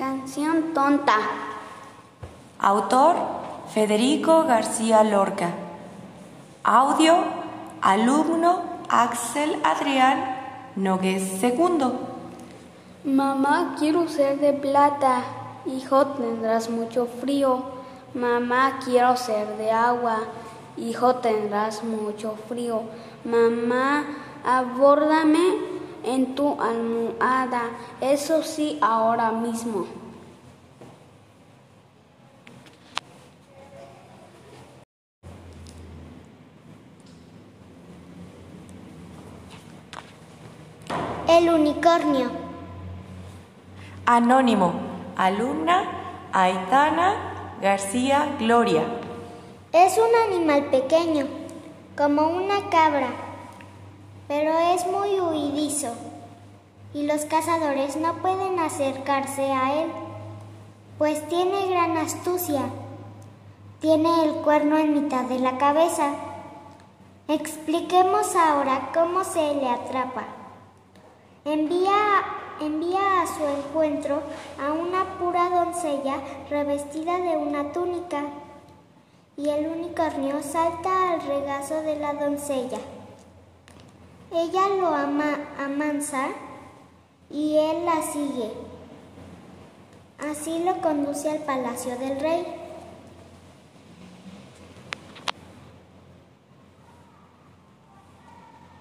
Canción 0.00 0.72
tonta. 0.72 1.18
Autor 2.58 3.16
Federico 3.74 4.44
García 4.44 5.04
Lorca. 5.04 5.50
Audio 6.64 7.16
Alumno 7.82 8.62
Axel 8.88 9.60
Adrián 9.62 10.24
Nogués 10.74 11.42
II. 11.42 11.92
Mamá, 13.04 13.76
quiero 13.78 14.08
ser 14.08 14.40
de 14.40 14.54
plata. 14.54 15.22
Hijo, 15.66 16.06
tendrás 16.06 16.70
mucho 16.70 17.06
frío. 17.20 17.62
Mamá, 18.14 18.78
quiero 18.82 19.18
ser 19.18 19.58
de 19.58 19.70
agua. 19.70 20.16
Hijo, 20.78 21.16
tendrás 21.16 21.84
mucho 21.84 22.36
frío. 22.48 22.84
Mamá, 23.22 24.06
abórdame 24.46 25.69
en 26.10 26.34
tu 26.34 26.60
almohada, 26.60 27.70
eso 28.00 28.42
sí, 28.42 28.78
ahora 28.80 29.30
mismo. 29.30 29.86
El 41.28 41.48
unicornio. 41.48 42.30
Anónimo. 44.04 44.72
Alumna 45.16 45.84
Aitana 46.32 47.58
García 47.60 48.36
Gloria. 48.38 48.82
Es 49.72 49.98
un 49.98 50.34
animal 50.34 50.64
pequeño, 50.70 51.26
como 51.94 52.26
una 52.28 52.68
cabra 52.70 53.08
pero 54.30 54.56
es 54.56 54.69
muy 54.90 55.20
huidizo 55.20 55.92
y 56.92 57.04
los 57.04 57.24
cazadores 57.24 57.96
no 57.96 58.14
pueden 58.14 58.58
acercarse 58.58 59.52
a 59.52 59.82
él, 59.82 59.90
pues 60.98 61.26
tiene 61.28 61.68
gran 61.68 61.96
astucia. 61.96 62.62
Tiene 63.80 64.24
el 64.24 64.32
cuerno 64.42 64.76
en 64.76 64.92
mitad 64.92 65.24
de 65.24 65.38
la 65.38 65.56
cabeza. 65.56 66.12
Expliquemos 67.28 68.36
ahora 68.36 68.90
cómo 68.92 69.24
se 69.24 69.54
le 69.54 69.68
atrapa. 69.68 70.24
Envía, 71.46 72.22
envía 72.60 73.22
a 73.22 73.26
su 73.26 73.46
encuentro 73.46 74.20
a 74.60 74.72
una 74.72 75.18
pura 75.18 75.48
doncella 75.48 76.16
revestida 76.50 77.16
de 77.16 77.38
una 77.38 77.72
túnica 77.72 78.24
y 79.38 79.48
el 79.48 79.68
unicornio 79.68 80.42
salta 80.42 81.12
al 81.12 81.22
regazo 81.22 81.80
de 81.80 81.96
la 81.96 82.12
doncella. 82.12 82.78
Ella 84.32 84.68
lo 84.68 84.94
ama, 84.94 85.38
amansa 85.58 86.28
y 87.30 87.56
él 87.56 87.84
la 87.84 88.00
sigue. 88.02 88.52
Así 90.18 90.62
lo 90.64 90.80
conduce 90.80 91.30
al 91.30 91.38
palacio 91.38 91.98
del 91.98 92.20
rey. 92.20 92.59